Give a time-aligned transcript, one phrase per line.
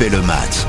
[0.00, 0.66] refait le match.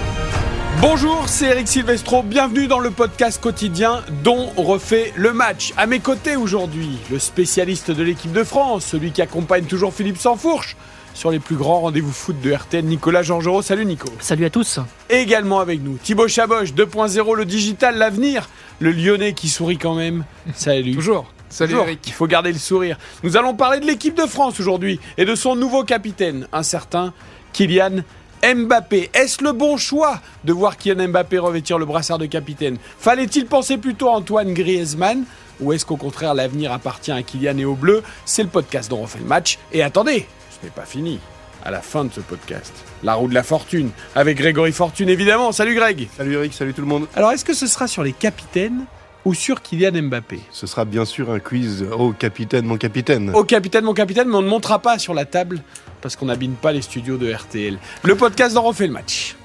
[0.81, 5.73] Bonjour, c'est Eric Silvestro, bienvenue dans le podcast quotidien dont on refait le match.
[5.77, 10.17] À mes côtés aujourd'hui, le spécialiste de l'équipe de France, celui qui accompagne toujours Philippe
[10.17, 10.75] Sansfourche
[11.13, 13.61] sur les plus grands rendez-vous foot de RTL, Nicolas Georgerot.
[13.61, 14.09] Salut Nico.
[14.19, 14.79] Salut à tous.
[15.09, 20.25] Également avec nous, Thibaut Chaboch, 2.0, le digital, l'avenir, le lyonnais qui sourit quand même.
[20.53, 20.93] Salut.
[20.93, 21.31] Toujours.
[21.47, 21.87] Salut Toujours.
[21.87, 22.01] Eric.
[22.05, 22.97] Il faut garder le sourire.
[23.23, 27.13] Nous allons parler de l'équipe de France aujourd'hui et de son nouveau capitaine, un certain
[27.53, 28.03] Kylian
[28.43, 29.09] Mbappé.
[29.13, 32.77] Est-ce le bon choix de voir Kylian Mbappé revêtir le brassard de capitaine?
[32.97, 35.23] Fallait-il penser plutôt à Antoine Griezmann?
[35.59, 38.97] Ou est-ce qu'au contraire l'avenir appartient à Kylian et aux Bleus C'est le podcast dont
[38.97, 39.59] on refait le match.
[39.71, 41.19] Et attendez, ce n'est pas fini.
[41.63, 42.73] À la fin de ce podcast,
[43.03, 45.51] la roue de la fortune avec Grégory Fortune évidemment.
[45.51, 46.07] Salut Greg.
[46.17, 47.05] Salut Eric, salut tout le monde.
[47.15, 48.85] Alors est-ce que ce sera sur les capitaines
[49.25, 50.39] ou sur Kylian Mbappé?
[50.49, 53.29] Ce sera bien sûr un quiz au capitaine, mon capitaine.
[53.35, 55.61] Au capitaine, mon capitaine, mais on ne montera pas sur la table
[56.01, 57.77] parce qu'on n'abîme pas les studios de RTL.
[58.03, 59.35] Le podcast d'en refait le match.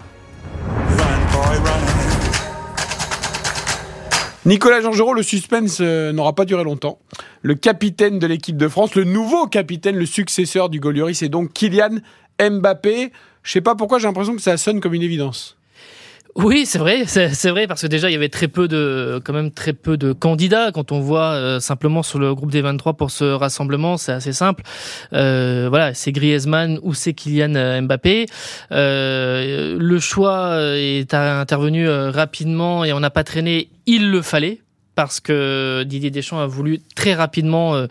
[4.47, 7.01] Nicolas Georgerot, le suspense euh, n'aura pas duré longtemps.
[7.43, 11.53] Le capitaine de l'équipe de France, le nouveau capitaine, le successeur du Gauloris, c'est donc
[11.53, 11.99] Kylian
[12.41, 13.11] Mbappé.
[13.43, 15.56] Je sais pas pourquoi j'ai l'impression que ça sonne comme une évidence.
[16.37, 19.33] Oui, c'est vrai, c'est vrai parce que déjà il y avait très peu de, quand
[19.33, 22.93] même très peu de candidats quand on voit euh, simplement sur le groupe des 23
[22.93, 24.63] pour ce rassemblement, c'est assez simple.
[25.15, 28.27] Euh, voilà, c'est Griezmann ou c'est Kylian euh, Mbappé.
[28.71, 33.71] Euh, le choix est intervenu rapidement et on n'a pas traîné.
[33.87, 34.61] Il le fallait
[34.95, 37.87] parce que Didier Deschamps a voulu très rapidement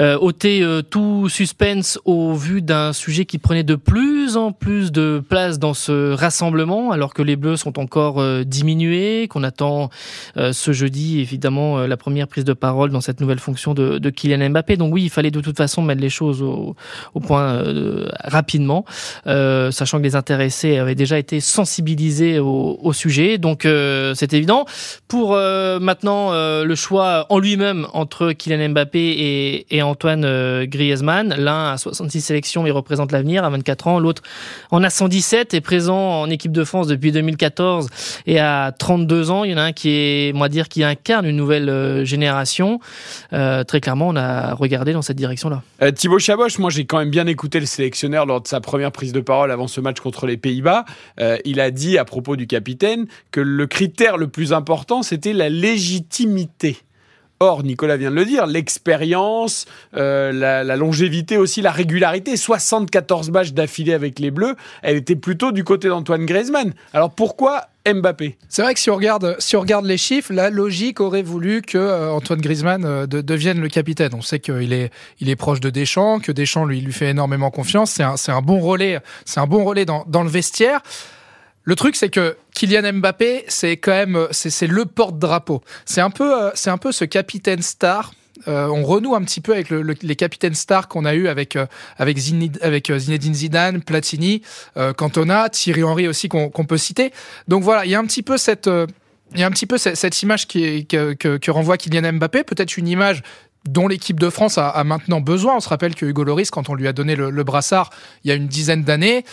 [0.00, 4.92] euh, ôter euh, tout suspense au vu d'un sujet qui prenait de plus en plus
[4.92, 9.90] de place dans ce rassemblement, alors que les Bleus sont encore euh, diminués, qu'on attend
[10.36, 13.98] euh, ce jeudi évidemment euh, la première prise de parole dans cette nouvelle fonction de,
[13.98, 14.76] de Kylian Mbappé.
[14.76, 16.76] Donc oui, il fallait de toute façon mettre les choses au,
[17.14, 17.62] au point
[18.24, 18.84] rapidement,
[19.24, 23.38] sachant que les intéressés avaient déjà été sensibilisés au, au sujet.
[23.38, 23.66] Donc
[24.14, 24.64] c'est évident.
[25.08, 31.72] Pour maintenant le choix en lui-même entre Kylian Mbappé et, et Antoine euh, Griezmann, l'un
[31.72, 34.22] à 66 sélections il représente l'avenir à 24 ans, l'autre
[34.70, 37.88] en a 117 est présent en équipe de France depuis 2014
[38.26, 41.26] et à 32 ans, il y en a un qui est, moi dire, qui incarne
[41.26, 42.80] une nouvelle euh, génération.
[43.32, 45.62] Euh, très clairement, on a regardé dans cette direction-là.
[45.92, 49.12] Thibaut Chaboch, moi j'ai quand même bien écouté le sélectionneur lors de sa première prise
[49.12, 50.84] de parole avant ce match contre les Pays-Bas.
[51.44, 55.48] Il a dit à propos du capitaine que le critère le plus important c'était la
[55.48, 56.76] légitimité.
[57.40, 59.66] Or, Nicolas vient de le dire, l'expérience,
[59.96, 65.52] euh, la, longévité aussi, la régularité, 74 matchs d'affilée avec les Bleus, elle était plutôt
[65.52, 66.72] du côté d'Antoine Griezmann.
[66.92, 68.36] Alors pourquoi Mbappé?
[68.48, 71.62] C'est vrai que si on regarde, si on regarde les chiffres, la logique aurait voulu
[71.62, 74.10] que euh, Antoine Griezmann euh, de- devienne le capitaine.
[74.14, 77.50] On sait qu'il est, il est proche de Deschamps, que Deschamps lui, lui fait énormément
[77.50, 77.92] confiance.
[77.92, 78.98] C'est un, un bon relais,
[79.36, 80.80] un bon relais dans le vestiaire.
[81.68, 85.60] Le truc, c'est que Kylian Mbappé, c'est quand même, c'est, le porte-drapeau.
[85.84, 88.14] C'est un peu, euh, c'est un peu ce capitaine star.
[88.48, 91.28] Euh, on renoue un petit peu avec le- le- les capitaines stars qu'on a eu
[91.28, 91.66] avec euh,
[91.98, 94.40] avec, Zined- avec Zinedine Zidane, Platini,
[94.96, 97.12] Cantona, Thierry Henry aussi qu'on peut citer.
[97.48, 98.70] Donc voilà, il y a un petit peu cette
[99.36, 103.22] y a un petit peu cette, image qui que, renvoie Kylian Mbappé, peut-être une image
[103.66, 105.56] dont l'équipe de France a, maintenant besoin.
[105.56, 107.90] On se rappelle que Hugo Loris, quand on lui a donné le, brassard
[108.24, 109.26] il y a une dizaine d'années,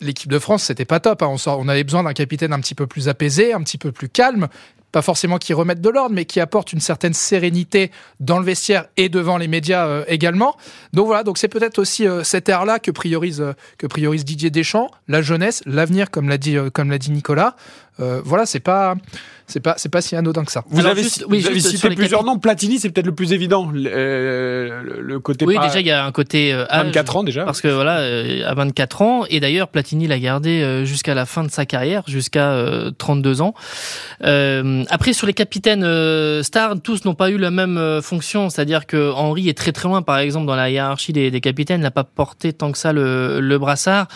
[0.00, 1.22] l'équipe de France, c'était pas top.
[1.22, 1.34] hein.
[1.46, 4.08] On, on avait besoin d'un capitaine un petit peu plus apaisé, un petit peu plus
[4.08, 4.48] calme.
[4.92, 8.86] Pas forcément qui remette de l'ordre, mais qui apporte une certaine sérénité dans le vestiaire
[8.96, 10.56] et devant les médias euh, également.
[10.92, 14.50] Donc voilà, donc c'est peut-être aussi euh, cet air-là que priorise euh, que priorise Didier
[14.50, 17.54] Deschamps, la jeunesse, l'avenir, comme l'a dit euh, comme l'a dit Nicolas.
[18.24, 18.94] Voilà, c'est pas
[19.50, 20.64] c'est pas c'est pas si anodin que ça.
[20.70, 22.38] Vous Alors, avez, juste- vous oui, avez cité plusieurs noms.
[22.38, 23.70] Platini, c'est peut-être le plus évident.
[23.72, 26.86] Le, euh, le- le côté Oui, pas- déjà il y a un côté euh, âge,
[26.86, 27.44] 24 ans déjà.
[27.44, 31.26] Parce que voilà, euh, à 24 ans, et d'ailleurs Platini l'a gardé euh, jusqu'à la
[31.26, 33.54] fin de sa carrière, jusqu'à euh, 32 ans.
[34.24, 38.48] Euh, après, sur les capitaines euh, stars, tous n'ont pas eu la même euh, fonction,
[38.50, 41.80] c'est-à-dire que Henry est très très loin, par exemple, dans la hiérarchie des, des capitaines,
[41.80, 44.06] n'a pas porté tant que ça le, le brassard.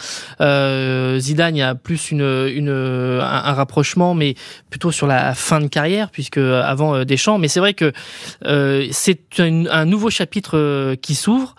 [0.41, 2.21] Euh, Zidane, il y a plus une,
[2.55, 4.35] une, un, un rapprochement, mais
[4.71, 7.39] plutôt sur la fin de carrière, puisque avant euh, Deschamps.
[7.39, 7.93] Mais c'est vrai que
[8.45, 11.55] euh, c'est un, nouveau chapitre euh, qui s'ouvre.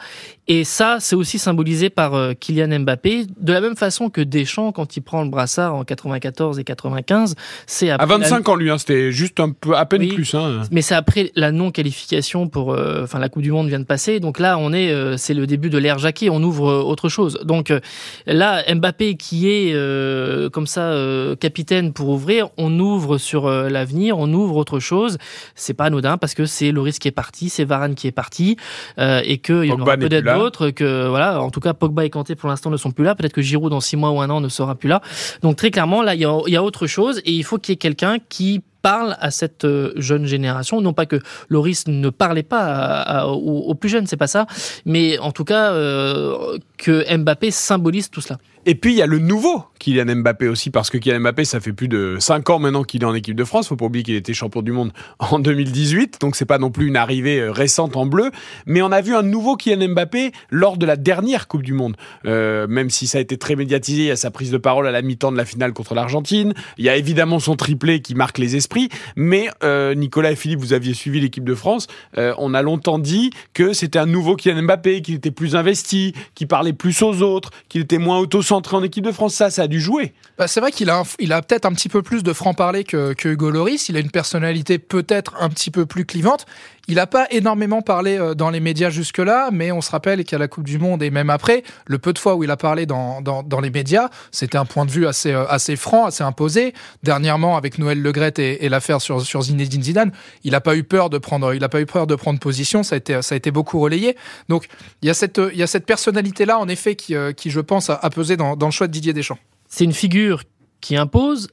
[0.48, 4.72] Et ça, c'est aussi symbolisé par euh, Kylian Mbappé, de la même façon que Deschamps,
[4.72, 7.34] quand il prend le brassard en 94 et 95,
[7.66, 10.10] c'est À après la- 25 ans, lui, hein, c'était juste un peu à peine Oui.
[10.14, 10.36] plus.
[10.36, 10.62] Hein.
[10.72, 14.20] mais c'est après la non-qualification pour, euh, enfin la Coupe du Monde vient de passer,
[14.20, 17.10] donc là on est, euh, c'est le début de l'ère Jacquet, on ouvre euh, autre
[17.10, 17.40] chose.
[17.44, 17.80] Donc euh,
[18.28, 24.18] là Mbappé qui est euh, comme ça euh, capitaine pour ouvrir, on ouvre sur l'avenir,
[24.20, 25.18] on ouvre autre chose.
[25.56, 28.58] C'est pas anodin parce que c'est Loris qui est parti, c'est Varane qui est parti
[29.00, 30.35] euh, et que il y en aura peut-être.
[30.36, 30.44] Voilà.
[30.44, 33.16] d'autres, que voilà, en tout cas Pogba et Kanté pour l'instant ne sont plus là.
[33.16, 35.02] Peut-être que Giroud dans six mois ou un an ne sera plus là.
[35.42, 37.74] Donc très clairement, là, il y a, y a autre chose et il faut qu'il
[37.74, 40.80] y ait quelqu'un qui parle à cette euh, jeune génération.
[40.80, 44.46] Non pas que Loris ne parlait pas aux, aux plus jeunes, c'est pas ça,
[44.86, 48.38] mais en tout cas euh, que Mbappé symbolise tout cela.
[48.68, 51.60] Et puis il y a le nouveau Kylian Mbappé aussi, parce que Kylian Mbappé, ça
[51.60, 53.68] fait plus de 5 ans maintenant qu'il est en équipe de France.
[53.68, 56.88] Faut pas oublier qu'il était champion du monde en 2018, donc c'est pas non plus
[56.88, 58.32] une arrivée euh, récente en bleu.
[58.66, 61.96] Mais on a vu un nouveau Kylian Mbappé lors de la dernière Coupe du Monde.
[62.26, 64.88] Euh, même si ça a été très médiatisé, il y a sa prise de parole
[64.88, 66.56] à la mi-temps de la finale contre l'Argentine.
[66.80, 68.90] Il y a évidemment son triplé qui marque les esprits.
[69.16, 71.86] Mais euh, Nicolas et Philippe, vous aviez suivi l'équipe de France.
[72.18, 76.14] Euh, on a longtemps dit que c'était un nouveau Kylian Mbappé, qu'il était plus investi,
[76.34, 79.36] qu'il parlait plus aux autres, qu'il était moins auto-centré en équipe de France.
[79.36, 80.14] Ça, ça a dû jouer.
[80.38, 83.14] Bah, c'est vrai qu'il a, il a peut-être un petit peu plus de franc-parler que,
[83.14, 83.90] que Hugo Loris.
[83.90, 86.46] Il a une personnalité peut-être un petit peu plus clivante.
[86.88, 90.38] Il n'a pas énormément parlé euh, dans les médias jusque-là, mais on se rappelle qu'à
[90.38, 92.86] la Coupe du Monde et même après, le peu de fois où il a parlé
[92.86, 96.74] dans, dans, les médias, c'était un point de vue assez, euh, assez franc, assez imposé.
[97.04, 100.12] Dernièrement, avec Noël Legrette et, et l'affaire sur, sur Zinedine Zidane,
[100.44, 102.84] il n'a pas eu peur de prendre, pas eu peur de prendre position.
[102.84, 104.16] Ça a été, ça a été beaucoup relayé.
[104.50, 104.68] Donc,
[105.02, 108.38] il y a cette, cette personnalité-là, en effet, qui, euh, qui je pense, a pesé
[108.38, 109.40] dans, dans le choix de Didier Deschamps.
[109.68, 110.44] c'est une figure
[110.82, 111.48] qui impose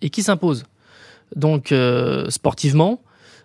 [0.00, 0.64] et qui s'impose.
[1.36, 3.02] Donc euh, sportivement,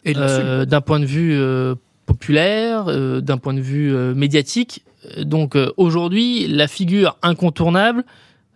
[0.07, 2.85] euh, d'un point de vue euh, populaire,
[3.21, 4.83] d'un point de vue médiatique.
[5.21, 8.03] Donc aujourd'hui, la figure incontournable,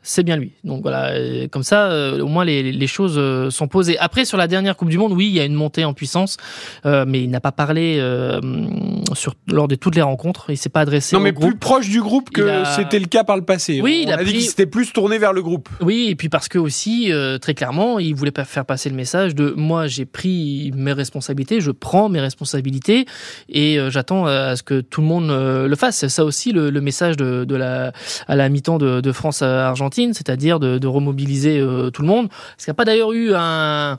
[0.09, 0.54] c'est bien lui.
[0.63, 3.98] Donc voilà, euh, comme ça, euh, au moins les, les choses euh, sont posées.
[4.00, 6.38] Après, sur la dernière Coupe du Monde, oui, il y a une montée en puissance,
[6.86, 8.00] euh, mais il n'a pas parlé
[9.13, 10.45] sur, lors de toutes les rencontres.
[10.50, 11.50] Il s'est pas adressé Non, au mais groupe.
[11.51, 13.81] plus proche du groupe que a- c'était le cas par le passé.
[13.81, 15.68] Oui, on il a a dit qu'il s'était plus tourné vers le groupe.
[15.81, 17.12] Oui, et puis parce que aussi,
[17.42, 21.60] très clairement, il voulait pas faire passer le message de moi, j'ai pris mes responsabilités,
[21.62, 23.06] je prends mes responsabilités
[23.50, 25.98] et j'attends à ce que tout le monde le fasse.
[25.98, 27.92] C'est ça aussi le, le message de, de la
[28.27, 32.08] à la mi-temps de, de France à Argentine, c'est-à-dire de, de remobiliser euh, tout le
[32.08, 32.28] monde.
[32.58, 33.98] Ce qui n'a pas d'ailleurs eu un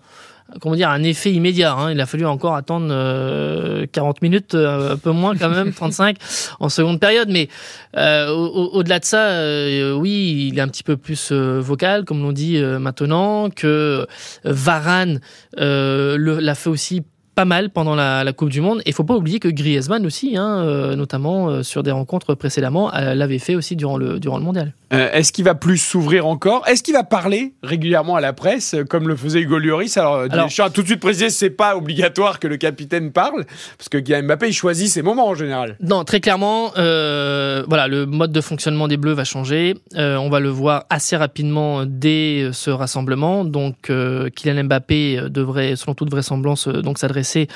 [0.63, 1.75] comment dire un effet immédiat.
[1.75, 1.91] hein.
[1.93, 6.17] Il a fallu encore attendre euh, 40 minutes, euh, un peu moins quand même, 35
[6.61, 7.29] en seconde période.
[7.31, 7.49] Mais
[7.97, 11.59] euh, au- au- au-delà de ça, euh, oui, il est un petit peu plus euh,
[11.61, 14.07] vocal, comme l'on dit euh, maintenant, que
[14.45, 15.21] Varane
[15.59, 17.03] euh, l'a fait aussi
[17.35, 18.81] pas mal pendant la, la Coupe du Monde.
[18.87, 22.93] Et faut pas oublier que Griezmann aussi, hein, euh, notamment euh, sur des rencontres précédemment,
[22.95, 24.73] euh, l'avait fait aussi durant le, durant le mondial.
[24.93, 26.67] Euh, Est-ce qu'il va plus s'ouvrir encore?
[26.67, 29.97] Est-ce qu'il va parler régulièrement à la presse, euh, comme le faisait Hugo Lloris?
[29.99, 33.45] Alors, euh, Alors- a tout de suite précisé c'est pas obligatoire que le capitaine parle,
[33.77, 35.77] parce que Kylian Mbappé, il choisit ses moments en général.
[35.81, 39.75] Non, très clairement, euh, voilà, le mode de fonctionnement des Bleus va changer.
[39.97, 43.45] Euh, on va le voir assez rapidement dès ce rassemblement.
[43.45, 47.47] Donc, euh, Kylian Mbappé devrait, selon toute vraisemblance, donc s'adresser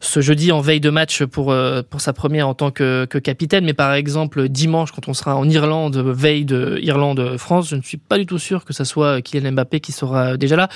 [0.00, 3.18] ce jeudi en veille de match pour euh, pour sa première en tant que, que
[3.18, 3.64] capitaine.
[3.64, 7.96] Mais par exemple, dimanche, quand on sera en Irlande, veille de Irlande-France, je ne suis
[7.96, 10.68] pas du tout sûr que ça soit Kylian Mbappé qui sera déjà là.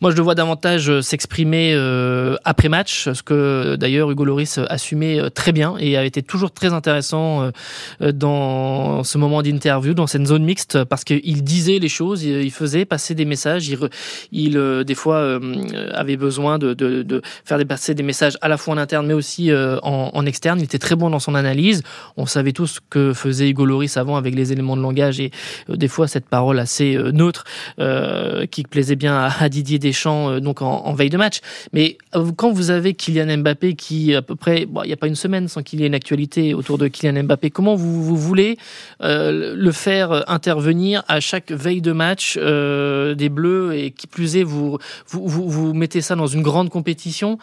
[0.00, 5.20] Moi, je le vois davantage s'exprimer euh, après match, ce que d'ailleurs Hugo Loris assumait
[5.20, 7.50] euh, très bien et a été toujours très intéressant
[8.00, 12.84] dans ce moment d'interview, dans cette zone mixte, parce qu'il disait les choses, il faisait
[12.84, 13.78] passer des messages, il,
[14.32, 15.40] il des fois
[15.92, 19.14] avait besoin de, de, de faire passer des messages à la fois en interne, mais
[19.14, 20.58] aussi euh, en, externe.
[20.60, 21.82] Il était très bon dans son analyse.
[22.16, 25.30] On savait tous que faisait Hugo Loris avant avec les éléments de langage et
[25.68, 27.44] euh, des fois cette parole assez euh, neutre
[28.50, 31.40] qui plaisait bien à, Didier Deschamps donc en, veille de match.
[31.72, 31.98] Mais
[32.36, 35.14] quand vous avez Kylian Mbappé qui à peu près, bon, il n'y a pas une
[35.14, 38.56] semaine sans qu'il y ait une actualité autour de Kylian Mbappé, comment vous, voulez
[39.00, 44.78] le faire intervenir à chaque veille de match des Bleus et qui plus est vous,
[45.06, 47.38] vous, vous, vous mettez ça dans une grande compétition,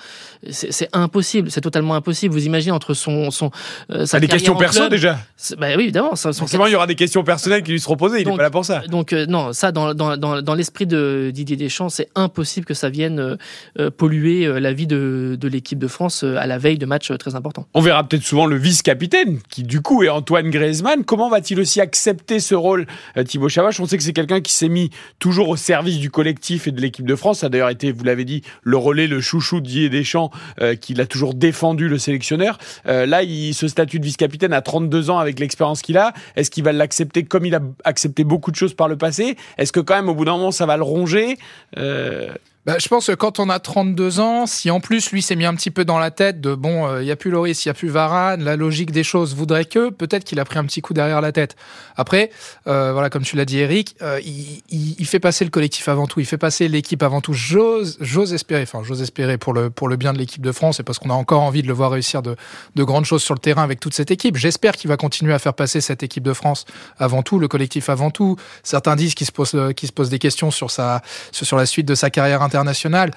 [0.49, 2.33] c'est c'est impossible, c'est totalement impossible.
[2.33, 3.51] Vous imaginez entre son son
[3.91, 5.19] euh, sa Ça des questions perso déjà.
[5.57, 7.97] bah oui évidemment, son, son Forcément, il y aura des questions personnelles qui lui seront
[7.97, 8.21] posées.
[8.21, 8.79] Il n'est pas là pour ça.
[8.87, 12.73] donc euh, non, ça dans, dans, dans, dans l'esprit de Didier Deschamps, c'est impossible que
[12.73, 13.35] ça vienne euh,
[13.79, 16.85] euh, polluer euh, la vie de, de l'équipe de France euh, à la veille de
[16.85, 17.67] matchs très importants.
[17.73, 21.03] On verra peut-être souvent le vice-capitaine, qui du coup est Antoine Griezmann.
[21.03, 22.85] Comment va-t-il aussi accepter ce rôle,
[23.25, 23.79] Thibaut Chavache?
[23.79, 26.79] On sait que c'est quelqu'un qui s'est mis toujours au service du collectif et de
[26.79, 27.39] l'équipe de France.
[27.39, 30.75] Ça a d'ailleurs été, vous l'avez dit, le relais, le chouchou de Didier Deschamps, euh,
[31.01, 32.57] qui l'a toujours défendu, le sélectionneur.
[32.87, 36.13] Euh, là, il se statut de vice-capitaine à 32 ans avec l'expérience qu'il a.
[36.35, 39.37] Est-ce qu'il va l'accepter comme il a accepté beaucoup de choses par le passé?
[39.57, 41.37] Est-ce que quand même, au bout d'un moment, ça va le ronger?
[41.77, 42.29] Euh,
[42.67, 45.45] bah, je pense que quand on a 32 ans, si en plus lui s'est mis
[45.45, 47.69] un petit peu dans la tête de bon, il euh, y a plus Loris, il
[47.69, 50.65] y a plus Varane, la logique des choses voudrait que, peut-être qu'il a pris un
[50.65, 51.55] petit coup derrière la tête.
[51.95, 52.29] Après,
[52.67, 56.19] euh, voilà, comme tu l'as dit Eric, euh, il, fait passer le collectif avant tout,
[56.19, 57.33] il fait passer l'équipe avant tout.
[57.33, 60.79] J'ose, j'ose espérer, enfin j'ose espérer pour le pour le bien de l'équipe de France
[60.79, 62.35] et parce qu'on a encore envie de le voir réussir de,
[62.75, 64.37] de grandes choses sur le terrain avec toute cette équipe.
[64.37, 66.65] J'espère qu'il va continuer à faire passer cette équipe de France
[66.99, 68.37] avant tout, le collectif avant tout.
[68.61, 71.01] Certains disent qu'il se pose qui se des questions sur sa
[71.31, 73.13] sur la suite de sa carrière internationale.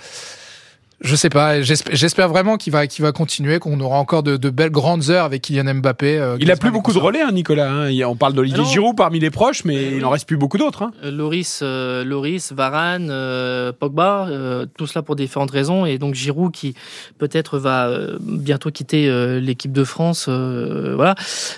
[1.01, 4.51] Je sais pas, j'espère vraiment qu'il va, qu'il va continuer, qu'on aura encore de, de,
[4.51, 6.19] belles grandes heures avec Kylian Mbappé.
[6.19, 7.71] Euh, il a plus beaucoup de relais, hein, Nicolas.
[7.71, 7.91] Hein.
[8.07, 10.83] On parle d'Olivier Giroud parmi les proches, mais il n'en reste plus beaucoup d'autres.
[10.83, 10.93] Hein.
[11.05, 15.85] Euh, Loris, euh, Loris, Varane, euh, Pogba, euh, tout cela pour différentes raisons.
[15.85, 16.75] Et donc Giroud qui
[17.19, 19.11] peut-être va bientôt quitter
[19.41, 20.29] l'équipe de France.
[20.29, 21.17] voilà.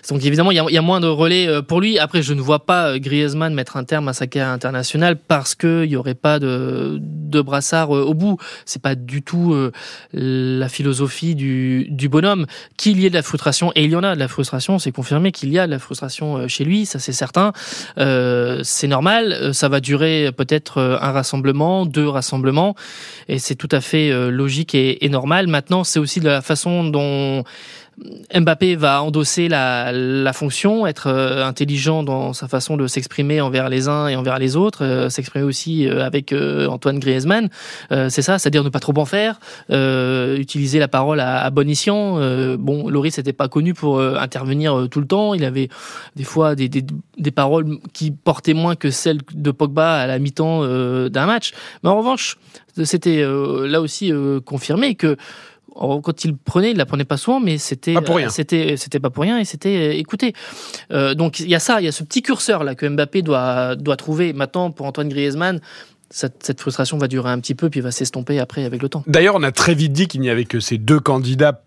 [0.09, 1.99] Donc évidemment, il y, a, il y, a, moins de relais pour lui.
[1.99, 5.88] Après, je ne vois pas Griezmann mettre un terme à sa carrière internationale parce qu'il
[5.88, 8.38] n'y aurait pas de, de brassard au bout.
[8.64, 9.73] C'est pas du tout euh,
[10.14, 12.47] la philosophie du, bonhomme.
[12.78, 14.92] Qu'il y ait de la frustration, et il y en a de la frustration, c'est
[14.92, 17.52] confirmé qu'il y a de la frustration euh, chez lui, ça c'est certain.
[17.99, 22.75] Euh, c'est normal, euh, ça va durer peut-être un rassemblement, deux rassemblements,
[23.28, 25.49] et c'est tout à fait logique et normal.
[25.49, 27.45] Maintenant, c'est aussi de la façon dont
[28.35, 33.71] Mbappé va endosser la, la fonction, être euh, intelligent dans sa façon de s'exprimer envers
[33.71, 36.35] les uns et envers les autres, euh, s'exprimer aussi euh, avec
[36.69, 37.49] Antoine Griezmann.
[37.91, 39.38] c'est ça, c'est-à-dire ne pas trop en faire,
[39.71, 42.17] utiliser la parole à, bon escient.
[42.59, 45.35] bon, Loris n'était pas connu pour intervenir tout le temps.
[45.35, 45.69] Il avait
[46.17, 46.85] des fois des, des,
[47.19, 50.62] des, paroles qui portaient moins que celles de Pogba à la mi-temps
[51.09, 51.53] d'un match.
[51.83, 52.38] Mais en revanche,
[52.85, 54.12] c'était là aussi
[54.45, 55.17] confirmé que
[55.76, 57.95] quand il prenait, il la prenait pas souvent, mais c'était
[58.30, 60.33] c'était c'était pas pour rien et c'était euh, écoutez.
[60.90, 63.23] Euh, donc il y a ça, il y a ce petit curseur là que Mbappé
[63.23, 64.33] doit doit trouver.
[64.33, 65.61] Maintenant pour Antoine Griezmann,
[66.11, 69.02] cette, cette, frustration va durer un petit peu puis va s'estomper après avec le temps.
[69.06, 71.62] D'ailleurs, on a très vite dit qu'il n'y avait que ces deux candidats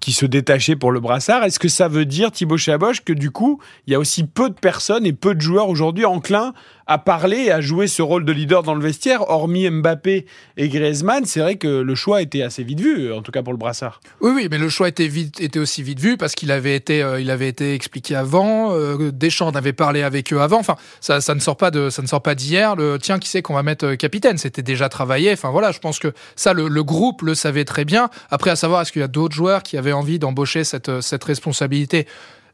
[0.00, 1.44] qui se détachaient pour le brassard.
[1.44, 4.48] Est-ce que ça veut dire, Thibaut Chaboche, que du coup, il y a aussi peu
[4.48, 6.52] de personnes et peu de joueurs aujourd'hui enclins
[6.88, 10.24] à parler à jouer ce rôle de leader dans le vestiaire, hormis Mbappé
[10.56, 13.52] et Griezmann, c'est vrai que le choix était assez vite vu, en tout cas pour
[13.52, 14.00] le brassard.
[14.22, 17.22] Oui, oui, mais le choix était, vite, aussi vite vu parce qu'il avait été, euh,
[17.28, 18.72] avait été expliqué avant.
[18.72, 20.58] Euh, Deschamps avait parlé avec eux avant.
[20.58, 22.74] Enfin, ça, ne sort pas de, ça ne sort pas d'hier.
[22.74, 24.38] Le tiens, qui sait qu'on va mettre euh, capitaine?
[24.38, 25.30] C'était déjà travaillé.
[25.32, 28.08] Enfin voilà, je pense que ça, le, le groupe le savait très bien.
[28.30, 31.24] Après, à savoir, est-ce qu'il y a d'autres joueurs qui avaient envie d'embaucher cette, cette
[31.24, 32.06] responsabilité?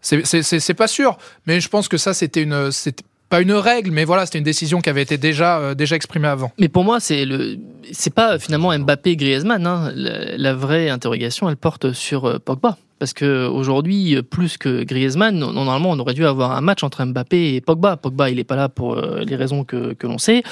[0.03, 2.71] C'est pas sûr, mais je pense que ça c'était une
[3.35, 6.29] pas une règle, mais voilà, c'était une décision qui avait été déjà, euh, déjà exprimée
[6.29, 6.53] avant.
[6.57, 7.57] Mais pour moi, c'est le,
[7.91, 9.67] c'est pas finalement Mbappé Griezmann.
[9.67, 9.91] Hein.
[9.97, 15.37] La, la, vraie interrogation, elle porte sur euh, Pogba parce que aujourd'hui, plus que Griezmann,
[15.39, 17.97] normalement, on aurait dû avoir un match entre Mbappé et Pogba.
[17.97, 20.43] Pogba, il n'est pas là pour euh, les raisons que, que l'on sait,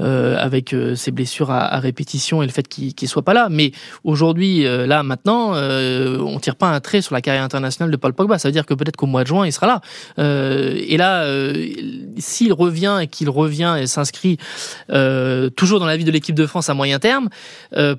[0.00, 3.34] euh, avec euh, ses blessures à, à, répétition et le fait qu'il ne soit pas
[3.34, 3.48] là.
[3.50, 3.72] Mais
[4.04, 7.96] aujourd'hui, euh, là, maintenant, euh, on tire pas un trait sur la carrière internationale de
[7.96, 8.38] Paul Pogba.
[8.38, 9.80] Ça veut dire que peut-être qu'au mois de juin, il sera là.
[10.18, 11.26] et là,
[12.18, 14.38] s'il revient et qu'il revient et s'inscrit
[15.56, 17.28] toujours dans la vie de l'équipe de France à moyen terme,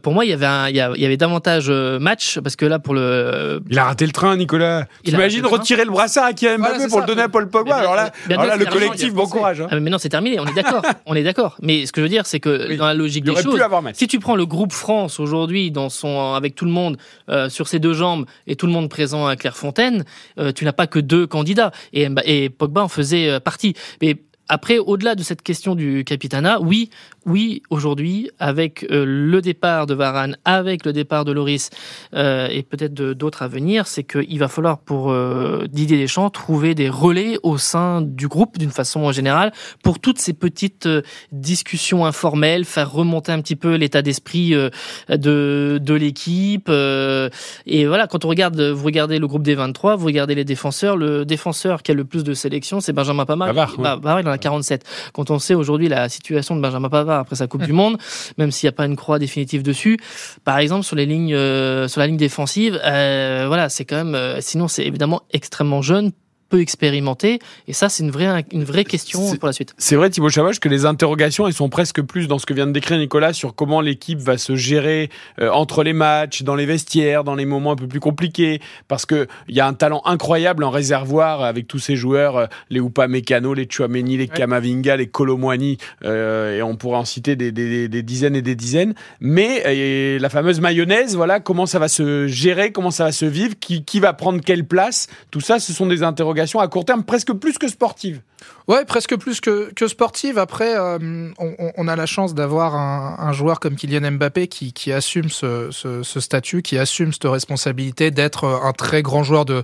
[0.01, 2.93] pour moi, il y avait, un, il y avait davantage match parce que là, pour
[2.93, 4.85] le, a le train, Nicolas.
[5.03, 8.11] T'imagines retirer le brassard à Kylian Mbappé pour le donner à Paul Pogba Alors là,
[8.27, 9.61] le collectif, bon courage.
[9.61, 9.67] Hein.
[9.71, 10.39] Ah, mais non, c'est terminé.
[10.39, 10.81] On est d'accord.
[11.05, 11.57] on est d'accord.
[11.61, 13.59] Mais ce que je veux dire, c'est que dans la logique des choses,
[13.93, 16.97] si tu prends le groupe France aujourd'hui, dans son avec tout le monde
[17.29, 20.03] euh, sur ses deux jambes et tout le monde présent à Clairefontaine,
[20.39, 21.71] euh, tu n'as pas que deux candidats.
[21.93, 23.75] Et, et Pogba en faisait euh, partie.
[24.01, 24.17] Mais
[24.49, 26.89] après, au-delà de cette question du capitana, oui,
[27.29, 31.69] oui, aujourd'hui, avec euh, le départ de Varane, avec le départ de Loris
[32.15, 36.73] euh, et peut-être d'autres à venir, c'est qu'il va falloir pour euh, Didier Deschamps trouver
[36.73, 42.03] des relais au sein du groupe d'une façon générale pour toutes ces petites euh, discussions
[42.03, 44.69] informelles, faire remonter un petit peu l'état d'esprit euh,
[45.09, 46.69] de, de l'équipe.
[46.69, 50.97] et voilà, quand on regarde, vous regardez le groupe des 23, vous regardez les défenseurs,
[50.97, 53.49] le défenseur qui a le plus de sélection, c'est Benjamin Pavard.
[53.49, 53.75] Pavard.
[53.77, 54.83] Pavard, il en a 47.
[55.13, 57.97] Quand on sait aujourd'hui la situation de Benjamin Pavard après sa Coupe du Monde,
[58.37, 59.99] même s'il n'y a pas une croix définitive dessus,
[60.43, 64.15] par exemple sur les lignes, euh, sur la ligne défensive, euh, voilà, c'est quand même.
[64.15, 66.11] Euh, sinon, c'est évidemment extrêmement jeune
[66.49, 67.39] peu expérimenté.
[67.67, 69.73] Et ça, c'est une vraie, une vraie question pour la suite.
[69.77, 72.67] C'est vrai, Thibaut Chavache, que les interrogations, elles sont presque plus dans ce que vient
[72.67, 76.65] de décrire Nicolas sur comment l'équipe va se gérer euh, entre les matchs, dans les
[76.65, 78.59] vestiaires, dans les moments un peu plus compliqués.
[78.87, 82.45] Parce que il y a un talent incroyable en réservoir avec tous ces joueurs, euh,
[82.69, 84.27] les Oupa Mécano, les Chouameni, les.
[84.27, 88.55] Kamavinga, les Colomwani, euh, et on pourrait en citer des, des, des, dizaines et des
[88.55, 88.93] dizaines.
[89.19, 93.55] Mais la fameuse mayonnaise, voilà, comment ça va se gérer, comment ça va se vivre,
[93.59, 97.03] qui, qui va prendre quelle place, tout ça, ce sont des interrogations à court terme,
[97.03, 98.21] presque plus que sportive.
[98.67, 100.37] Ouais, presque plus que, que sportive.
[100.37, 105.29] Après, euh, on, a la chance d'avoir un, joueur comme Kylian Mbappé qui, qui assume
[105.29, 109.63] ce, ce, statut, qui assume cette responsabilité d'être un très grand joueur de,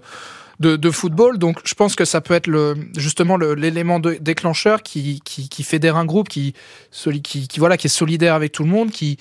[0.60, 1.38] de, football.
[1.38, 5.98] Donc, je pense que ça peut être le, justement l'élément déclencheur qui, qui, qui fédère
[5.98, 6.54] un groupe, qui,
[6.92, 9.18] qui, qui, voilà, qui est solidaire avec tout le monde, qui,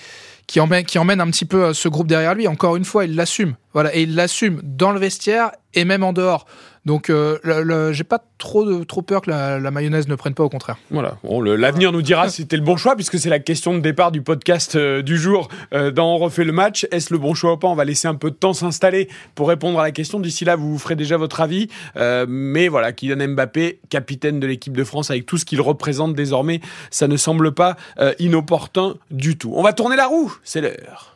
[0.46, 2.46] qui, emmène, qui emmène un petit peu euh, ce groupe derrière lui.
[2.46, 3.56] Encore une fois, il l'assume.
[3.72, 6.46] Voilà, et il l'assume dans le vestiaire et même en dehors.
[6.86, 7.38] Donc, euh,
[7.92, 10.76] j'ai pas trop, de, trop peur que la, mayonnaise ne prenne pas, au contraire.
[10.90, 11.16] Voilà.
[11.22, 14.12] Bon, l'avenir nous dira si c'était le bon choix, puisque c'est la question de départ
[14.12, 16.86] du podcast euh, du jour euh, dans On refait le match.
[16.90, 17.68] Est-ce le bon choix ou pas?
[17.68, 20.20] On va laisser un peu de temps s'installer pour répondre à la question.
[20.20, 21.68] D'ici là, vous vous ferez déjà votre avis.
[21.96, 26.60] Mais voilà, Kylian Mbappé, capitaine de l'équipe de France, avec tout ce qu'il représente désormais,
[26.90, 27.76] ça ne semble pas
[28.18, 29.52] inopportun du tout.
[29.56, 31.13] On va tourner la roue, c'est l'heure.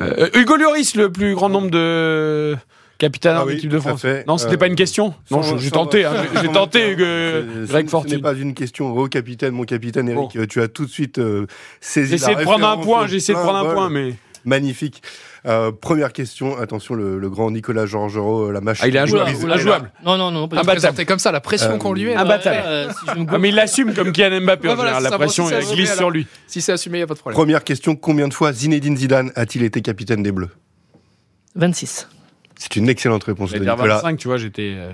[0.00, 2.56] Euh, Hugo Lloris, le plus grand nombre de
[2.98, 4.06] capitaines Ah de oui, l'équipe de tout à France.
[4.26, 5.14] Non, c'était Euh, pas une question.
[5.30, 6.04] Non, sans- j'ai tenté.
[6.04, 8.14] hein, j'ai- tenté, euh, c'est- Greg ce- Ce Fortin.
[8.16, 8.94] n'est pas une question.
[8.96, 10.40] Oh, capitaine, mon capitaine Eric, Bon.
[10.40, 11.46] euh, tu as tout de suite euh,
[11.80, 15.02] saisi J'essaie de prendre un point, au j'essaie de prendre un point, mais Magnifique.
[15.44, 18.84] Euh, première question, attention, le, le grand Nicolas Georgerot, euh, la machine.
[18.84, 19.30] Ah, il est injouable.
[19.42, 19.92] oula, Injouable.
[20.04, 20.64] Non, non, non, pas Ah.
[20.64, 22.14] Présenté comme ça, la pression Euh, qu'on lui met.
[22.16, 22.62] Ah bah, ouais.
[22.64, 24.68] Euh, si je me Ah, mais il l'assume comme Kylian Mbappé.
[24.68, 25.10] Ouais, en voilà, général.
[25.10, 26.26] la pression si glisse sur lui.
[26.46, 27.36] Si c'est assumé, il n'y a pas de problème.
[27.36, 30.50] Première question, combien de fois Zinedine Zidane a-t-il été capitaine des Bleus?
[31.56, 32.08] 26.
[32.56, 33.96] C'est une excellente réponse de Nicolas.
[33.96, 34.74] 25, tu vois, j'étais.
[34.76, 34.90] euh,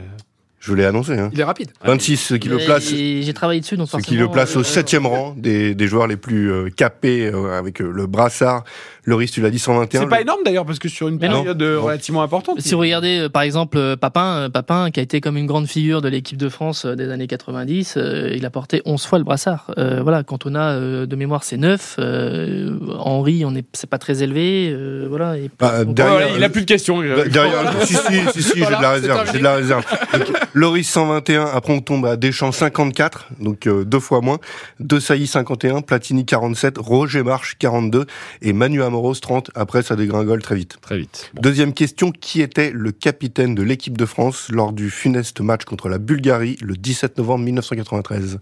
[0.60, 1.12] Je l'ai annoncé.
[1.12, 1.30] Hein.
[1.32, 1.70] Il est rapide.
[1.84, 4.64] 26, ce qui le place, J'ai travaillé dessus, donc ce qui le place euh, au
[4.64, 8.64] septième rang des, des joueurs les plus euh, capés euh, avec euh, le brassard.
[9.08, 10.02] Loris, tu l'as dit, 121.
[10.02, 11.82] C'est pas énorme d'ailleurs, parce que sur une Mais période euh, Non.
[11.84, 12.60] relativement importante.
[12.60, 15.66] Si vous regardez euh, par exemple euh, Papin, Papin qui a été comme une grande
[15.66, 19.24] figure de l'équipe de France des années 90, euh, il a porté 11 fois le
[19.24, 19.70] brassard.
[19.78, 24.22] Euh, voilà, Cantona euh, de mémoire c'est 9, euh, Henri on est c'est pas très
[24.22, 25.38] élevé, euh, voilà.
[25.38, 27.00] Et, Bah, donc, derrière- Ouais, il a plus de questions.
[27.00, 28.00] De- Derrière, si, si,
[28.34, 29.84] si, si, j'ai de la réserve, j'ai de la réserve.
[30.12, 34.38] Donc, Loris 121, après on tombe à Deschamps 54, donc euh, deux fois moins.
[34.80, 38.04] De Sailly 51, Platini 47, Roger March 42
[38.42, 39.50] et Manu Amoros 30.
[39.54, 40.78] Après ça dégringole très vite.
[40.80, 41.30] Très vite.
[41.34, 41.42] Bon.
[41.42, 45.88] Deuxième question, qui était le capitaine de l'équipe de France lors du funeste match contre
[45.88, 48.40] la Bulgarie le 17 novembre 1993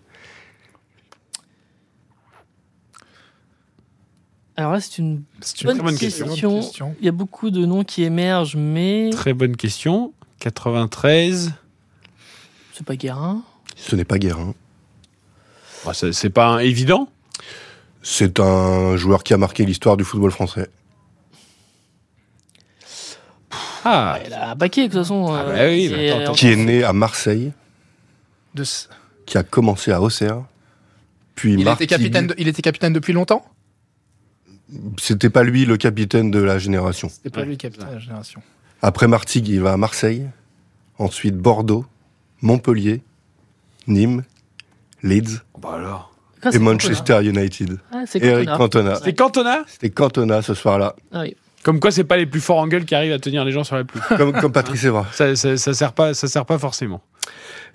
[4.58, 6.26] Alors là c'est une C'est bonne, très bonne question.
[6.60, 6.96] question.
[7.00, 10.14] Il y a beaucoup de noms qui émergent, mais Très bonne question.
[10.40, 11.52] 93.
[12.72, 13.42] c'est pas Guérin.
[13.76, 14.54] Ce n'est pas Guérin.
[15.84, 17.10] Bah, c'est c'est pas un- évident.
[18.08, 20.70] C'est un joueur qui a marqué l'histoire du football français.
[23.84, 25.26] Ah, Il a un paquet de toute façon.
[25.32, 26.32] Ah euh, bah oui, attends, attends.
[26.34, 27.52] Qui est né à Marseille,
[28.54, 28.86] De ce-
[29.26, 30.44] qui a commencé à Auxerre,
[31.34, 33.44] puis Il, était capitaine de- il était capitaine depuis longtemps?
[35.00, 37.08] C'était pas lui le capitaine de la génération.
[37.08, 38.40] C'était pas Ouais, lui le capitaine de la génération.
[38.82, 40.28] Après Martigues, il va à Marseille,
[40.98, 41.84] ensuite Bordeaux,
[42.40, 43.02] Montpellier,
[43.88, 44.22] Nîmes,
[45.02, 46.15] Leeds bah alors.
[46.46, 47.78] Ah, et c'est Manchester United.
[47.92, 48.92] Ah, c'est Eric Cantona.
[48.92, 49.00] Cantona.
[49.04, 51.36] C'est Cantona C'était Cantona ce soir-là, Ah oui.
[51.62, 53.64] Comme quoi, c'est pas les plus forts en gueule qui arrivent à tenir les gens
[53.64, 54.00] sur la pluie.
[54.16, 55.06] comme, comme Patrice Evra.
[55.12, 57.02] ça, ça, ça sert pas, ça sert pas forcément.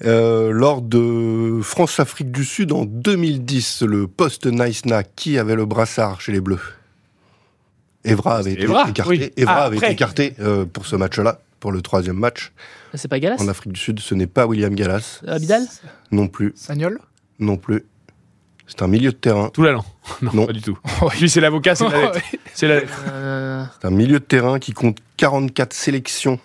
[0.05, 6.21] Euh, lors de France-Afrique du Sud en 2010, le poste Naïsna, qui avait le brassard
[6.21, 6.59] chez les Bleus?
[8.03, 9.31] Evra avait C'était été Evra, écarté, oui.
[9.37, 12.51] Evra Ah, avait été écarté euh, pour ce match-là, pour le troisième match.
[12.95, 13.35] C'est pas Galas?
[13.39, 15.63] En Afrique du Sud, ce n'est pas William Gallas, Abidal?
[16.11, 16.97] Non plus, Sagnol?
[17.39, 17.83] Non plus.
[18.71, 19.49] C'est un milieu de terrain.
[19.53, 19.83] Tout l'allant.
[20.21, 20.45] Non, Non.
[20.47, 20.77] pas du tout.
[21.19, 22.19] Lui, c'est l'avocat, c'est la lettre.
[22.53, 23.03] C'est la lettre.
[23.09, 26.39] Euh, C'est un milieu de terrain qui compte 44 sélections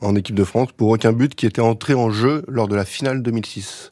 [0.00, 2.84] en équipe de France pour aucun but qui était entré en jeu lors de la
[2.84, 3.90] finale 2006.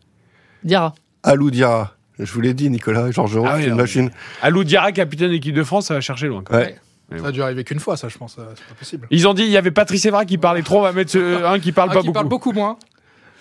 [0.62, 0.94] Diarra.
[1.22, 1.94] Alou Diarra.
[2.18, 4.11] Je vous l'ai dit, Nicolas, Georges Ah oui, c'est une machine.
[4.42, 6.42] Alou Diarra, capitaine de l'équipe de France, ça va chercher loin.
[6.44, 6.74] quand même.
[7.11, 7.18] Ouais.
[7.18, 8.37] Ça a dû arriver qu'une fois, ça, je pense.
[8.38, 9.07] euh, C'est pas possible.
[9.11, 11.59] Ils ont dit, il y avait Patrice Evra qui parlait trop, on va mettre un
[11.59, 12.14] qui parle Ah, pas qui beaucoup.
[12.14, 12.79] parle beaucoup moins.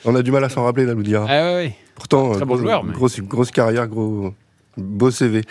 [0.05, 1.27] On a du mal à s'en rappeler d'Alou Diarra.
[1.29, 1.75] Ah ouais, ouais.
[1.95, 4.33] Pourtant, Très bon joueur, mais- grosse, grosse carrière, gros,
[4.77, 5.41] beau CV.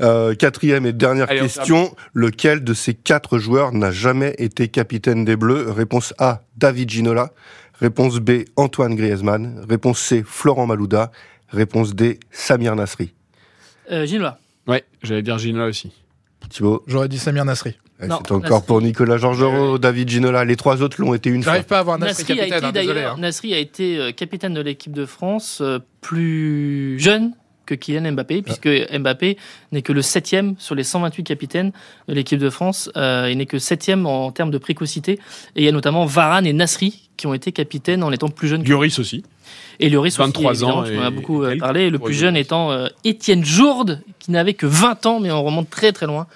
[0.00, 1.94] Euh, quatrième et dernière Allez, question.
[2.12, 5.70] Lequel de ces quatre joueurs n'a jamais été capitaine des Bleus?
[5.70, 7.30] Réponse A, David Ginola.
[7.80, 9.64] Réponse B, Antoine Griezmann.
[9.68, 11.10] Réponse C, Florent Malouda.
[11.48, 13.14] Réponse D, Samir Nasri.
[13.90, 14.38] Euh, Ginola.
[14.66, 15.92] Ouais, j'allais dire Ginola aussi.
[16.50, 17.78] Thibaut, J'aurais dit Samir Nasri.
[18.00, 18.66] Eh, c'est encore Nasri.
[18.66, 20.44] pour Nicolas Georgerot, David Ginola.
[20.44, 21.52] Les trois autres l'ont été une fois.
[21.52, 22.94] J'arrive pas à avoir Nasri Nasri a capitaine, été hein, désolé.
[22.94, 23.20] d'ailleurs, hein.
[23.20, 27.32] Nasri a été euh, capitaine de l'équipe de France euh, plus jeune
[27.66, 29.38] que Kylian Mbappé, puisque Mbappé
[29.72, 31.72] n'est que le septième sur les 128 capitaines
[32.08, 32.90] de l'équipe de France.
[32.96, 35.12] Euh, il n'est que septième en termes de précocité.
[35.56, 38.48] Et il y a notamment Varane et Nasri qui ont été capitaines en étant plus
[38.48, 39.22] jeunes que Lloris aussi.
[39.80, 41.88] Et Lloris 23 aussi, évidemment, ans tu en as et- beaucoup et euh, parlé.
[41.88, 45.70] Le plus jeune étant euh, Étienne Jourde, qui n'avait que 20 ans, mais on remonte
[45.70, 46.26] très très loin.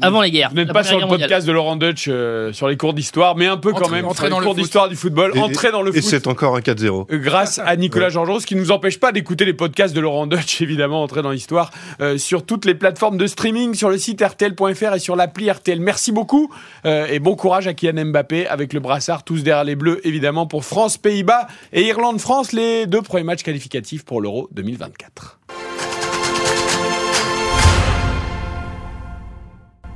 [0.00, 0.48] Avant les guerres.
[0.50, 1.28] Vous n'êtes pas sur le mondiale.
[1.28, 4.28] podcast de Laurent Dutch euh, sur les cours d'histoire, mais un peu quand même les
[4.30, 6.10] dans le cours d'histoire du football, Et- entrer dans le Et foot.
[6.10, 7.06] c'est encore un 4-0.
[7.12, 10.00] Euh, Grâce à Nicolas Georgerot, ce qui ne nous empêche pas d'écouter les podcasts de
[10.00, 13.98] Laurent Dutch, évidemment, entrer dans l'histoire, euh, sur toutes les plateformes de streaming, sur le
[13.98, 15.80] site RTL.fr et sur l'appli RTL.
[15.80, 16.50] Merci beaucoup
[16.86, 20.46] euh, et bon courage à Kylian Mbappé avec le brassard, tous derrière les Bleus, évidemment,
[20.46, 25.38] pour France, Pays-Bas et Irlande-France, les deux premiers matchs qualificatifs pour l'Euro 2024.